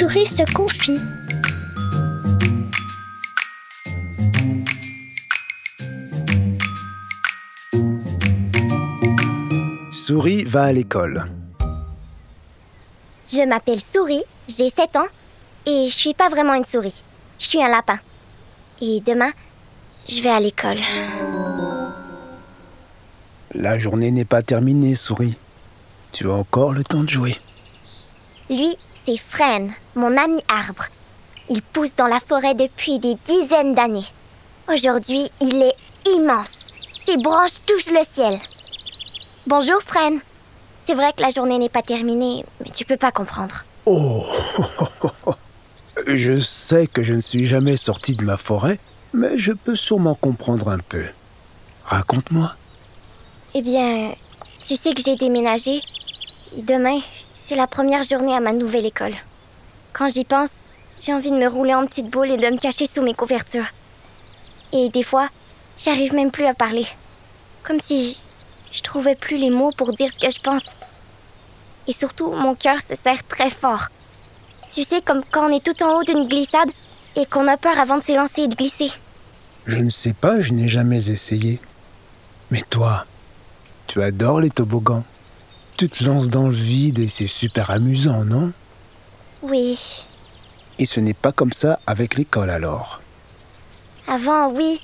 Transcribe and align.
Souris 0.00 0.24
se 0.24 0.50
confie. 0.54 0.98
Souris 9.92 10.44
va 10.44 10.62
à 10.62 10.72
l'école. 10.72 11.26
Je 13.28 13.46
m'appelle 13.46 13.82
Souris, 13.82 14.22
j'ai 14.48 14.70
7 14.70 14.96
ans 14.96 15.06
et 15.66 15.88
je 15.90 15.94
suis 15.94 16.14
pas 16.14 16.30
vraiment 16.30 16.54
une 16.54 16.64
souris. 16.64 17.04
Je 17.38 17.48
suis 17.48 17.62
un 17.62 17.68
lapin. 17.68 17.98
Et 18.80 19.02
demain, 19.04 19.32
je 20.08 20.22
vais 20.22 20.30
à 20.30 20.40
l'école. 20.40 20.80
La 23.52 23.78
journée 23.78 24.10
n'est 24.10 24.24
pas 24.24 24.40
terminée, 24.40 24.94
Souris. 24.94 25.36
Tu 26.12 26.26
as 26.30 26.32
encore 26.32 26.72
le 26.72 26.84
temps 26.84 27.04
de 27.04 27.10
jouer. 27.10 27.36
Lui, 28.48 28.74
c'est 29.04 29.16
Fren, 29.16 29.72
mon 29.94 30.16
ami 30.16 30.40
arbre. 30.48 30.84
Il 31.48 31.62
pousse 31.62 31.96
dans 31.96 32.06
la 32.06 32.20
forêt 32.20 32.54
depuis 32.54 32.98
des 32.98 33.16
dizaines 33.26 33.74
d'années. 33.74 34.06
Aujourd'hui, 34.72 35.30
il 35.40 35.62
est 35.62 35.76
immense. 36.16 36.72
Ses 37.06 37.16
branches 37.16 37.60
touchent 37.66 37.92
le 37.92 38.04
ciel. 38.08 38.38
Bonjour, 39.46 39.80
Fren. 39.82 40.20
C'est 40.86 40.94
vrai 40.94 41.12
que 41.12 41.22
la 41.22 41.30
journée 41.30 41.58
n'est 41.58 41.68
pas 41.68 41.82
terminée, 41.82 42.44
mais 42.62 42.70
tu 42.70 42.84
peux 42.84 42.96
pas 42.96 43.12
comprendre. 43.12 43.64
Oh 43.86 44.24
Je 46.06 46.38
sais 46.38 46.86
que 46.86 47.02
je 47.02 47.12
ne 47.12 47.20
suis 47.20 47.46
jamais 47.46 47.76
sorti 47.76 48.14
de 48.14 48.24
ma 48.24 48.36
forêt, 48.36 48.78
mais 49.12 49.38
je 49.38 49.52
peux 49.52 49.76
sûrement 49.76 50.14
comprendre 50.14 50.68
un 50.68 50.78
peu. 50.78 51.04
Raconte-moi. 51.84 52.54
Eh 53.54 53.62
bien, 53.62 54.12
tu 54.66 54.76
sais 54.76 54.94
que 54.94 55.02
j'ai 55.04 55.16
déménagé. 55.16 55.82
Et 56.56 56.62
demain, 56.62 57.00
c'est 57.50 57.56
la 57.56 57.66
première 57.66 58.04
journée 58.04 58.36
à 58.36 58.38
ma 58.38 58.52
nouvelle 58.52 58.86
école. 58.86 59.16
Quand 59.92 60.08
j'y 60.08 60.24
pense, 60.24 60.76
j'ai 61.00 61.12
envie 61.12 61.32
de 61.32 61.36
me 61.36 61.48
rouler 61.48 61.74
en 61.74 61.84
petite 61.84 62.08
boule 62.08 62.30
et 62.30 62.36
de 62.36 62.46
me 62.46 62.58
cacher 62.58 62.86
sous 62.86 63.02
mes 63.02 63.12
couvertures. 63.12 63.66
Et 64.72 64.88
des 64.88 65.02
fois, 65.02 65.28
j'arrive 65.76 66.14
même 66.14 66.30
plus 66.30 66.44
à 66.44 66.54
parler. 66.54 66.86
Comme 67.64 67.80
si 67.80 68.20
je 68.70 68.80
trouvais 68.82 69.16
plus 69.16 69.36
les 69.36 69.50
mots 69.50 69.72
pour 69.76 69.92
dire 69.92 70.12
ce 70.12 70.20
que 70.20 70.32
je 70.32 70.40
pense. 70.40 70.76
Et 71.88 71.92
surtout, 71.92 72.30
mon 72.30 72.54
cœur 72.54 72.80
se 72.82 72.94
serre 72.94 73.26
très 73.26 73.50
fort. 73.50 73.88
Tu 74.68 74.84
sais, 74.84 75.02
comme 75.02 75.24
quand 75.32 75.50
on 75.50 75.52
est 75.52 75.66
tout 75.66 75.82
en 75.82 75.96
haut 75.96 76.04
d'une 76.04 76.28
glissade 76.28 76.70
et 77.16 77.26
qu'on 77.26 77.48
a 77.48 77.56
peur 77.56 77.80
avant 77.80 77.98
de 77.98 78.04
s'élancer 78.04 78.42
et 78.42 78.48
de 78.48 78.54
glisser. 78.54 78.92
Je 79.66 79.78
ne 79.78 79.90
sais 79.90 80.12
pas, 80.12 80.38
je 80.38 80.52
n'ai 80.52 80.68
jamais 80.68 81.10
essayé. 81.10 81.60
Mais 82.52 82.62
toi, 82.70 83.06
tu 83.88 84.00
adores 84.04 84.40
les 84.40 84.50
toboggans. 84.50 85.02
Tu 85.80 85.88
te 85.88 86.04
lances 86.04 86.28
dans 86.28 86.46
le 86.46 86.54
vide 86.54 86.98
et 86.98 87.08
c'est 87.08 87.26
super 87.26 87.70
amusant, 87.70 88.22
non? 88.22 88.52
Oui. 89.40 90.04
Et 90.78 90.84
ce 90.84 91.00
n'est 91.00 91.14
pas 91.14 91.32
comme 91.32 91.54
ça 91.54 91.80
avec 91.86 92.16
l'école 92.16 92.50
alors? 92.50 93.00
Avant, 94.06 94.52
oui. 94.52 94.78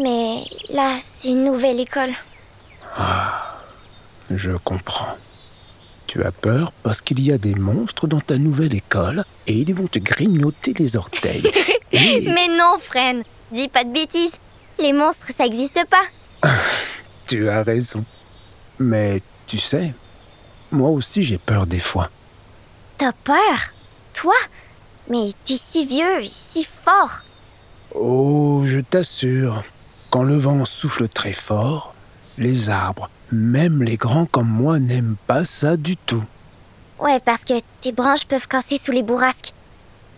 Mais 0.00 0.44
là, 0.72 0.96
c'est 1.02 1.32
une 1.32 1.44
nouvelle 1.44 1.78
école. 1.80 2.12
Ah, 2.96 3.58
je 4.30 4.52
comprends. 4.52 5.18
Tu 6.06 6.24
as 6.24 6.32
peur 6.32 6.72
parce 6.82 7.02
qu'il 7.02 7.20
y 7.20 7.30
a 7.30 7.36
des 7.36 7.54
monstres 7.54 8.06
dans 8.06 8.22
ta 8.22 8.38
nouvelle 8.38 8.74
école 8.74 9.26
et 9.46 9.52
ils 9.52 9.74
vont 9.74 9.86
te 9.88 9.98
grignoter 9.98 10.72
les 10.78 10.96
orteils. 10.96 11.44
Et- 11.92 12.22
Mais 12.22 12.48
non, 12.48 12.78
Fren. 12.80 13.22
Dis 13.52 13.68
pas 13.68 13.84
de 13.84 13.92
bêtises. 13.92 14.32
Les 14.80 14.94
monstres, 14.94 15.26
ça 15.36 15.44
existe 15.44 15.78
pas. 15.90 16.48
Tu 17.26 17.50
as 17.50 17.62
raison. 17.62 18.02
Mais 18.78 19.20
tu 19.46 19.58
sais, 19.58 19.92
moi 20.70 20.90
aussi 20.90 21.22
j'ai 21.22 21.38
peur 21.38 21.66
des 21.66 21.80
fois. 21.80 22.10
T'as 22.96 23.12
peur? 23.12 23.72
Toi? 24.14 24.34
Mais 25.10 25.32
t'es 25.44 25.56
si 25.56 25.86
vieux 25.86 26.22
et 26.22 26.28
si 26.28 26.64
fort. 26.64 27.20
Oh, 27.94 28.62
je 28.66 28.80
t'assure, 28.80 29.64
quand 30.10 30.22
le 30.22 30.36
vent 30.36 30.64
souffle 30.64 31.08
très 31.08 31.32
fort, 31.32 31.94
les 32.36 32.68
arbres, 32.68 33.08
même 33.32 33.82
les 33.82 33.96
grands 33.96 34.26
comme 34.26 34.48
moi, 34.48 34.78
n'aiment 34.78 35.16
pas 35.26 35.44
ça 35.44 35.76
du 35.76 35.96
tout. 35.96 36.24
Ouais, 36.98 37.20
parce 37.20 37.44
que 37.44 37.54
tes 37.80 37.92
branches 37.92 38.26
peuvent 38.26 38.48
casser 38.48 38.78
sous 38.78 38.92
les 38.92 39.02
bourrasques. 39.02 39.52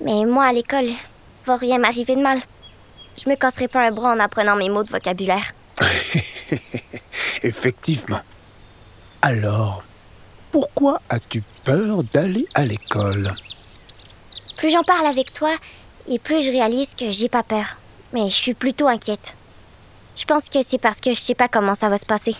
Mais 0.02 0.24
moi, 0.24 0.46
à 0.46 0.52
l'école, 0.52 0.88
va 1.44 1.56
rien 1.56 1.78
m'arriver 1.78 2.16
de 2.16 2.22
mal. 2.22 2.40
Je 3.22 3.28
me 3.28 3.36
casserai 3.36 3.68
pas 3.68 3.86
un 3.86 3.90
bras 3.90 4.12
en 4.12 4.20
apprenant 4.20 4.56
mes 4.56 4.70
mots 4.70 4.82
de 4.82 4.90
vocabulaire. 4.90 5.52
Effectivement. 7.42 8.20
Alors, 9.22 9.82
pourquoi 10.50 11.00
as-tu 11.08 11.42
peur 11.64 12.02
d'aller 12.12 12.44
à 12.54 12.64
l'école? 12.64 13.34
Plus 14.58 14.70
j'en 14.70 14.82
parle 14.82 15.06
avec 15.06 15.32
toi, 15.32 15.54
et 16.08 16.18
plus 16.18 16.42
je 16.42 16.50
réalise 16.50 16.94
que 16.94 17.10
j'ai 17.10 17.28
pas 17.28 17.42
peur. 17.42 17.76
Mais 18.12 18.28
je 18.28 18.34
suis 18.34 18.54
plutôt 18.54 18.88
inquiète. 18.88 19.34
Je 20.16 20.24
pense 20.24 20.48
que 20.48 20.62
c'est 20.62 20.78
parce 20.78 21.00
que 21.00 21.14
je 21.14 21.20
sais 21.20 21.34
pas 21.34 21.48
comment 21.48 21.74
ça 21.74 21.88
va 21.88 21.98
se 21.98 22.06
passer. 22.06 22.34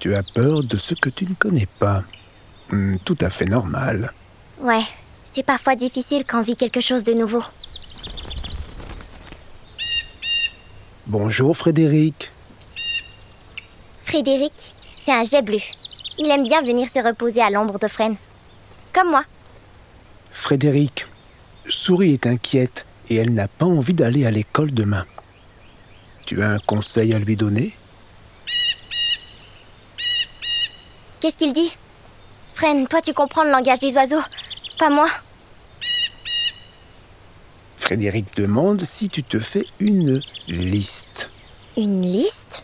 Tu 0.00 0.14
as 0.14 0.22
peur 0.22 0.62
de 0.62 0.76
ce 0.76 0.94
que 0.94 1.10
tu 1.10 1.24
ne 1.26 1.34
connais 1.34 1.68
pas. 1.78 2.04
Hmm, 2.70 2.96
tout 3.04 3.18
à 3.20 3.30
fait 3.30 3.46
normal. 3.46 4.12
Ouais, 4.60 4.84
c'est 5.32 5.44
parfois 5.44 5.74
difficile 5.74 6.24
quand 6.26 6.38
on 6.38 6.42
vit 6.42 6.56
quelque 6.56 6.80
chose 6.80 7.04
de 7.04 7.12
nouveau. 7.12 7.42
Bonjour 11.06 11.56
Frédéric. 11.56 12.30
Frédéric, 14.04 14.74
c'est 15.04 15.12
un 15.12 15.24
jet 15.24 15.42
bleu. 15.42 15.58
Il 16.18 16.30
aime 16.30 16.44
bien 16.44 16.62
venir 16.62 16.88
se 16.88 17.00
reposer 17.00 17.42
à 17.42 17.50
l'ombre 17.50 17.78
de 17.78 17.88
Fren. 17.88 18.16
Comme 18.92 19.10
moi. 19.10 19.24
Frédéric, 20.30 21.06
Souris 21.68 22.12
est 22.12 22.26
inquiète 22.26 22.86
et 23.08 23.16
elle 23.16 23.34
n'a 23.34 23.48
pas 23.48 23.66
envie 23.66 23.94
d'aller 23.94 24.24
à 24.26 24.30
l'école 24.30 24.72
demain. 24.72 25.06
Tu 26.26 26.42
as 26.42 26.50
un 26.50 26.58
conseil 26.58 27.12
à 27.14 27.18
lui 27.18 27.36
donner? 27.36 27.76
Qu'est-ce 31.20 31.36
qu'il 31.36 31.52
dit? 31.52 31.76
Fren, 32.52 32.86
toi 32.86 33.00
tu 33.00 33.12
comprends 33.12 33.44
le 33.44 33.50
langage 33.50 33.80
des 33.80 33.94
oiseaux. 33.96 34.22
Pas 34.78 34.90
moi. 34.90 35.08
Frédéric 37.76 38.36
demande 38.36 38.84
si 38.84 39.08
tu 39.08 39.22
te 39.22 39.38
fais 39.38 39.66
une 39.80 40.20
liste. 40.48 41.28
Une 41.76 42.02
liste? 42.02 42.62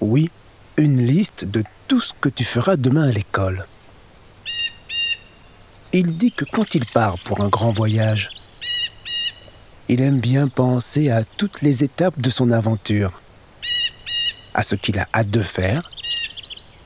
Oui, 0.00 0.30
une 0.76 1.06
liste 1.06 1.44
de 1.44 1.64
tout 1.88 2.00
ce 2.00 2.12
que 2.20 2.28
tu 2.28 2.44
feras 2.44 2.76
demain 2.76 3.08
à 3.08 3.12
l'école. 3.12 3.66
Il 5.92 6.16
dit 6.16 6.32
que 6.32 6.44
quand 6.46 6.74
il 6.74 6.86
part 6.86 7.18
pour 7.18 7.42
un 7.42 7.48
grand 7.48 7.72
voyage, 7.72 8.30
il 9.88 10.00
aime 10.00 10.20
bien 10.20 10.48
penser 10.48 11.10
à 11.10 11.24
toutes 11.24 11.60
les 11.60 11.84
étapes 11.84 12.18
de 12.18 12.30
son 12.30 12.50
aventure, 12.50 13.20
à 14.54 14.62
ce 14.62 14.74
qu'il 14.74 14.98
a 14.98 15.06
hâte 15.14 15.30
de 15.30 15.42
faire, 15.42 15.86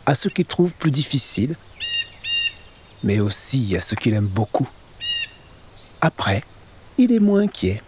à 0.06 0.14
ce 0.14 0.28
qu'il 0.28 0.46
trouve 0.46 0.72
plus 0.72 0.90
difficile, 0.90 1.54
mais 3.04 3.20
aussi 3.20 3.76
à 3.76 3.82
ce 3.82 3.94
qu'il 3.94 4.14
aime 4.14 4.26
beaucoup. 4.26 4.68
Après, 6.00 6.42
il 6.98 7.12
est 7.12 7.20
moins 7.20 7.42
inquiet. 7.42 7.80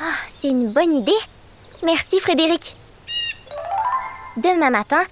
Ah, 0.00 0.14
c'est 0.28 0.48
une 0.48 0.70
bonne 0.72 0.94
idée. 0.94 1.12
Merci 1.82 2.20
Frédéric. 2.20 2.76
Demain 4.42 4.70
matin, 4.70 5.02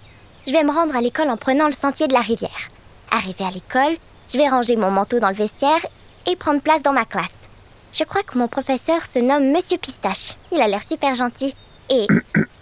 je 0.46 0.52
vais 0.52 0.64
me 0.64 0.70
rendre 0.70 0.96
à 0.96 1.02
l'école 1.02 1.28
en 1.28 1.36
prenant 1.36 1.66
le 1.66 1.72
sentier 1.72 2.06
de 2.08 2.14
la 2.14 2.20
rivière. 2.20 2.70
Arrivé 3.10 3.44
à 3.44 3.50
l'école, 3.50 3.96
je 4.32 4.38
vais 4.38 4.48
ranger 4.48 4.76
mon 4.76 4.90
manteau 4.90 5.20
dans 5.20 5.28
le 5.28 5.34
vestiaire 5.34 5.84
et 6.26 6.34
prendre 6.36 6.62
place 6.62 6.82
dans 6.82 6.94
ma 6.94 7.04
classe. 7.04 7.34
Je 7.92 8.04
crois 8.04 8.22
que 8.22 8.38
mon 8.38 8.48
professeur 8.48 9.04
se 9.04 9.18
nomme 9.18 9.52
Monsieur 9.52 9.76
Pistache. 9.76 10.34
Il 10.50 10.60
a 10.62 10.68
l'air 10.68 10.82
super 10.82 11.14
gentil. 11.14 11.54
Et... 11.90 12.06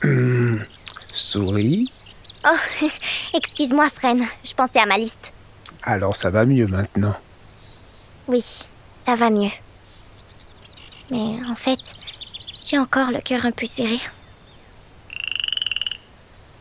Souris, 1.15 1.89
Oh, 2.49 2.87
excuse-moi 3.35 3.89
Fren, 3.91 4.25
je 4.45 4.55
pensais 4.55 4.79
à 4.81 4.87
ma 4.87 4.99
liste. 4.99 5.33
alors 5.83 6.15
ça 6.17 6.31
va 6.31 6.45
mieux 6.45 6.67
maintenant. 6.67 7.15
Oui, 8.29 8.45
ça 8.99 9.15
va 9.15 9.31
mieux. 9.31 9.51
Mais 11.11 11.39
en 11.49 11.55
fait, 11.55 11.79
j'ai 12.65 12.79
encore 12.79 13.11
le 13.13 13.21
cœur 13.21 13.47
un 13.47 13.53
peu 13.53 13.67
serré. 13.67 13.99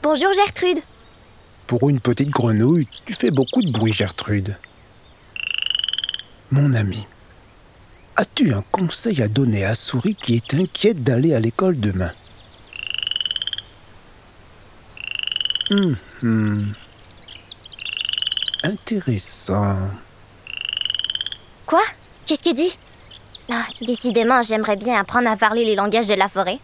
Bonjour 0.08 0.32
Gertrude. 0.34 0.78
Pour 1.66 1.90
une 1.90 2.00
petite 2.00 2.30
grenouille, 2.30 2.86
tu 3.08 3.16
fais 3.16 3.32
beaucoup 3.32 3.64
de 3.64 3.72
bruit, 3.72 3.92
Gertrude. 3.92 4.56
Mon 6.52 6.76
ami, 6.76 7.08
as-tu 8.16 8.54
un 8.54 8.64
conseil 8.72 9.24
à 9.24 9.28
donner 9.28 9.66
à 9.66 9.74
Souris 9.74 10.16
qui 10.16 10.36
est 10.36 10.54
inquiète 10.54 11.04
d'aller 11.04 11.34
à 11.34 11.40
l'école 11.40 11.80
demain? 11.80 12.12
Hum, 15.72 15.98
hum. 16.22 16.74
Intéressant. 18.62 19.90
Quoi? 21.66 21.82
Qu'est-ce 22.28 22.44
qu'il 22.44 22.54
dit? 22.54 22.78
Ah, 23.50 23.66
décidément, 23.82 24.44
j'aimerais 24.44 24.76
bien 24.76 25.00
apprendre 25.00 25.32
à 25.32 25.36
parler 25.36 25.66
les 25.66 25.74
langages 25.74 26.06
de 26.06 26.14
la 26.14 26.28
forêt. 26.28 26.60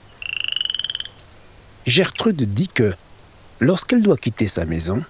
Gertrude 1.88 2.54
dit 2.54 2.68
que 2.68 2.94
lorsqu'elle 3.62 4.02
doit 4.02 4.18
quitter 4.18 4.50
sa 4.50 4.66
maison, 4.66 5.02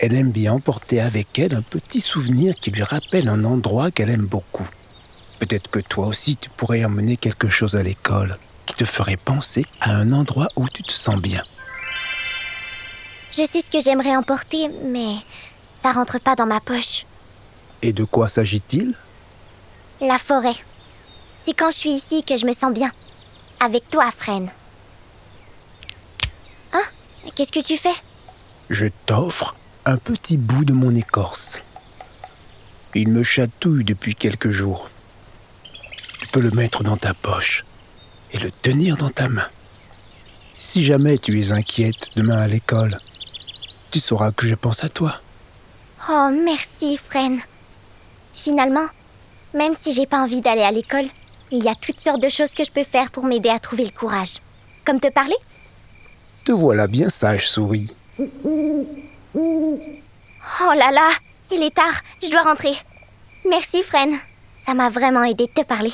elle 0.00 0.14
aime 0.14 0.32
bien 0.32 0.54
emporter 0.54 1.00
avec 1.00 1.38
elle 1.38 1.54
un 1.54 1.62
petit 1.62 2.00
souvenir 2.00 2.54
qui 2.54 2.72
lui 2.72 2.82
rappelle 2.82 3.28
un 3.28 3.44
endroit 3.44 3.92
qu'elle 3.92 4.10
aime 4.10 4.26
beaucoup. 4.26 4.66
Peut-être 5.38 5.70
que 5.70 5.78
toi 5.78 6.06
aussi 6.08 6.36
tu 6.36 6.50
pourrais 6.50 6.84
emmener 6.84 7.16
quelque 7.16 7.48
chose 7.48 7.76
à 7.76 7.82
l'école 7.84 8.38
qui 8.66 8.74
te 8.74 8.84
ferait 8.84 9.16
penser 9.16 9.64
à 9.80 9.92
un 9.92 10.12
endroit 10.12 10.48
où 10.56 10.66
tu 10.68 10.82
te 10.82 10.92
sens 10.92 11.20
bien. 11.20 11.44
Je 13.30 13.44
sais 13.44 13.62
ce 13.62 13.70
que 13.70 13.80
j'aimerais 13.80 14.16
emporter, 14.16 14.68
mais 14.84 15.14
ça 15.74 15.92
rentre 15.92 16.20
pas 16.20 16.34
dans 16.34 16.46
ma 16.46 16.60
poche. 16.60 17.06
Et 17.82 17.92
de 17.92 18.04
quoi 18.04 18.28
s'agit-il? 18.28 18.94
La 20.00 20.18
forêt. 20.18 20.56
C'est 21.40 21.54
quand 21.54 21.70
je 21.70 21.76
suis 21.76 21.92
ici 21.92 22.22
que 22.24 22.36
je 22.36 22.46
me 22.46 22.52
sens 22.52 22.72
bien. 22.72 22.90
Avec 23.60 23.88
toi, 23.90 24.10
Fren. 24.10 24.50
Qu'est-ce 27.34 27.52
que 27.52 27.64
tu 27.64 27.78
fais? 27.78 27.94
Je 28.68 28.86
t'offre 29.06 29.56
un 29.86 29.96
petit 29.96 30.36
bout 30.36 30.64
de 30.64 30.74
mon 30.74 30.94
écorce. 30.94 31.60
Il 32.94 33.08
me 33.08 33.22
chatouille 33.22 33.84
depuis 33.84 34.14
quelques 34.14 34.50
jours. 34.50 34.90
Tu 36.20 36.26
peux 36.26 36.40
le 36.40 36.50
mettre 36.50 36.84
dans 36.84 36.98
ta 36.98 37.14
poche 37.14 37.64
et 38.32 38.38
le 38.38 38.50
tenir 38.50 38.98
dans 38.98 39.08
ta 39.08 39.28
main. 39.28 39.48
Si 40.58 40.84
jamais 40.84 41.16
tu 41.16 41.40
es 41.40 41.52
inquiète 41.52 42.10
demain 42.16 42.38
à 42.38 42.48
l'école, 42.48 42.98
tu 43.90 43.98
sauras 43.98 44.30
que 44.30 44.46
je 44.46 44.54
pense 44.54 44.84
à 44.84 44.90
toi. 44.90 45.20
Oh, 46.10 46.28
merci, 46.44 46.98
Fren. 46.98 47.40
Finalement, 48.34 48.86
même 49.54 49.74
si 49.80 49.92
j'ai 49.92 50.06
pas 50.06 50.20
envie 50.20 50.42
d'aller 50.42 50.62
à 50.62 50.70
l'école, 50.70 51.08
il 51.50 51.64
y 51.64 51.68
a 51.68 51.74
toutes 51.74 51.98
sortes 51.98 52.22
de 52.22 52.28
choses 52.28 52.52
que 52.54 52.64
je 52.64 52.70
peux 52.70 52.84
faire 52.84 53.10
pour 53.10 53.24
m'aider 53.24 53.48
à 53.48 53.58
trouver 53.58 53.84
le 53.84 53.90
courage. 53.90 54.36
Comme 54.84 55.00
te 55.00 55.10
parler? 55.10 55.36
Te 56.44 56.52
voilà 56.52 56.86
bien 56.86 57.08
sage, 57.08 57.48
souris. 57.48 57.94
Oh 60.60 60.72
là 60.74 60.90
là, 60.90 61.10
il 61.50 61.62
est 61.62 61.74
tard, 61.74 62.00
je 62.22 62.30
dois 62.30 62.42
rentrer. 62.42 62.72
Merci, 63.48 63.82
Fren. 63.82 64.16
Ça 64.58 64.74
m'a 64.74 64.88
vraiment 64.88 65.22
aidé 65.24 65.46
de 65.46 65.52
te 65.52 65.66
parler. 65.66 65.92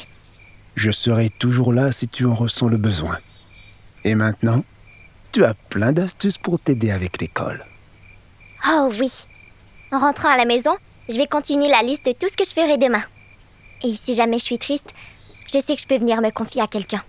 Je 0.75 0.91
serai 0.91 1.31
toujours 1.31 1.73
là 1.73 1.93
si 1.93 2.09
tu 2.09 2.25
en 2.25 2.35
ressens 2.35 2.69
le 2.69 2.77
besoin. 2.77 3.19
Et 4.05 4.15
maintenant, 4.15 4.65
tu 5.33 5.45
as 5.45 5.55
plein 5.55 5.93
d'astuces 5.93 6.39
pour 6.39 6.61
t'aider 6.61 6.91
avec 6.91 7.21
l'école. 7.21 7.65
Oh 8.69 8.91
oui. 8.99 9.11
En 9.93 9.99
rentrant 9.99 10.31
à 10.31 10.37
la 10.37 10.45
maison, 10.45 10.77
je 11.09 11.17
vais 11.17 11.27
continuer 11.27 11.69
la 11.69 11.83
liste 11.83 12.07
de 12.07 12.13
tout 12.13 12.29
ce 12.31 12.37
que 12.37 12.45
je 12.45 12.53
ferai 12.53 12.79
demain. 12.79 13.03
Et 13.83 13.93
si 13.93 14.15
jamais 14.15 14.39
je 14.39 14.45
suis 14.45 14.59
triste, 14.59 14.95
je 15.47 15.59
sais 15.59 15.75
que 15.75 15.81
je 15.81 15.87
peux 15.87 15.99
venir 15.99 16.21
me 16.21 16.31
confier 16.31 16.63
à 16.63 16.67
quelqu'un. 16.67 17.03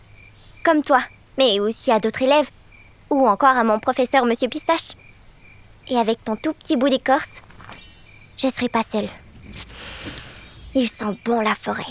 Comme 0.63 0.83
toi, 0.83 1.01
mais 1.37 1.59
aussi 1.59 1.91
à 1.91 1.99
d'autres 1.99 2.21
élèves, 2.21 2.49
ou 3.09 3.27
encore 3.27 3.57
à 3.57 3.63
mon 3.63 3.79
professeur 3.79 4.25
Monsieur 4.25 4.49
Pistache. 4.49 4.91
Et 5.87 5.97
avec 5.97 6.23
ton 6.23 6.35
tout 6.35 6.53
petit 6.53 6.77
bout 6.77 6.89
d'écorce, 6.89 7.41
je 8.37 8.47
serai 8.47 8.69
pas 8.69 8.83
seule. 8.83 9.09
Il 10.75 10.87
sent 10.87 11.17
bon 11.25 11.41
la 11.41 11.55
forêt. 11.55 11.83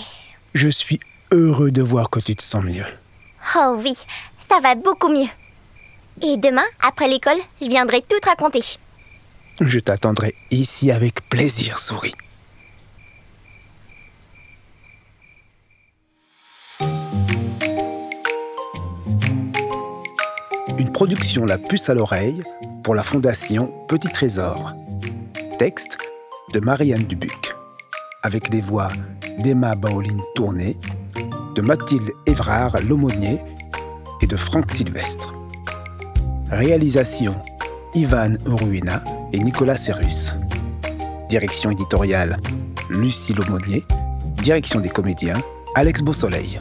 Je 0.55 0.69
suis 0.69 1.00
heureux 1.32 1.70
de 1.70 1.82
voir 1.82 2.11
que 2.11 2.20
tu 2.20 2.37
te 2.37 2.43
sens 2.43 2.65
mieux. 2.65 2.87
Oh 3.56 3.76
oui, 3.79 3.94
ça 4.49 4.61
va 4.61 4.75
beaucoup 4.75 5.09
mieux. 5.09 5.29
Et 6.23 6.37
demain, 6.37 6.65
après 6.81 7.09
l'école, 7.09 7.38
je 7.61 7.69
viendrai 7.69 8.03
tout 8.03 8.19
te 8.21 8.29
raconter. 8.29 8.62
Je 9.61 9.79
t'attendrai 9.79 10.35
ici 10.50 10.91
avec 10.91 11.29
plaisir, 11.29 11.79
souris. 11.79 12.14
Production 20.99 21.45
La 21.45 21.59
Puce 21.59 21.89
à 21.89 21.95
l'oreille 21.95 22.43
pour 22.83 22.97
la 22.97 23.05
Fondation 23.05 23.73
Petit 23.87 24.09
Trésor. 24.09 24.75
Texte 25.56 25.97
de 26.53 26.59
Marianne 26.59 27.05
Dubuc. 27.05 27.55
Avec 28.25 28.49
les 28.49 28.61
voix 28.61 28.89
d'Emma 29.39 29.77
Baoline 29.77 30.21
Tourné, 30.35 30.77
de 31.55 31.62
Mathilde 31.62 32.11
Évrard 32.27 32.81
Lomonier 32.81 33.39
et 34.23 34.27
de 34.27 34.37
Franck 34.37 34.73
Sylvestre. 34.73 35.33
Réalisation 36.50 37.37
Ivan 37.95 38.35
Uruina 38.45 39.05
et 39.33 39.39
Nicolas 39.39 39.77
Serrus. 39.77 40.35
Direction 41.29 41.71
éditoriale 41.71 42.39
Lucie 42.91 43.35
Lomonier. 43.35 43.85
Direction 44.43 44.81
des 44.81 44.91
comédiens 44.91 45.39
Alex 45.77 46.03
Beausoleil. 46.03 46.59